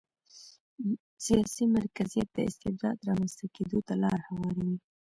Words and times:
سیاسي 1.25 1.63
مرکزیت 1.77 2.27
د 2.33 2.37
استبداد 2.49 2.97
رامنځته 3.07 3.45
کېدو 3.55 3.79
ته 3.87 3.93
لار 4.03 4.19
هواروي. 4.27 4.77